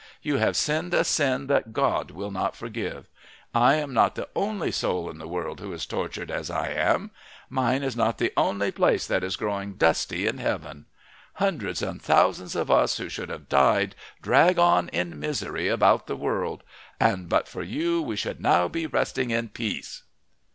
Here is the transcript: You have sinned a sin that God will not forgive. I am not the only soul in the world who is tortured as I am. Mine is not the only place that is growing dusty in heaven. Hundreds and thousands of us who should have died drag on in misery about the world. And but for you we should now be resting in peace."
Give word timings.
You 0.23 0.37
have 0.37 0.57
sinned 0.57 0.95
a 0.95 1.03
sin 1.03 1.45
that 1.45 1.73
God 1.73 2.09
will 2.09 2.31
not 2.31 2.55
forgive. 2.55 3.07
I 3.53 3.75
am 3.75 3.93
not 3.93 4.15
the 4.15 4.27
only 4.35 4.71
soul 4.71 5.11
in 5.11 5.19
the 5.19 5.27
world 5.27 5.59
who 5.59 5.73
is 5.73 5.85
tortured 5.85 6.31
as 6.31 6.49
I 6.49 6.69
am. 6.69 7.11
Mine 7.51 7.83
is 7.83 7.95
not 7.95 8.17
the 8.17 8.33
only 8.35 8.71
place 8.71 9.05
that 9.05 9.23
is 9.23 9.35
growing 9.35 9.73
dusty 9.73 10.25
in 10.25 10.39
heaven. 10.39 10.85
Hundreds 11.35 11.83
and 11.83 12.01
thousands 12.01 12.55
of 12.55 12.71
us 12.71 12.97
who 12.97 13.09
should 13.09 13.29
have 13.29 13.47
died 13.47 13.93
drag 14.23 14.57
on 14.57 14.89
in 14.89 15.19
misery 15.19 15.67
about 15.67 16.07
the 16.07 16.17
world. 16.17 16.63
And 16.99 17.29
but 17.29 17.47
for 17.47 17.61
you 17.61 18.01
we 18.01 18.15
should 18.15 18.41
now 18.41 18.67
be 18.67 18.87
resting 18.87 19.29
in 19.29 19.49
peace." 19.49 20.01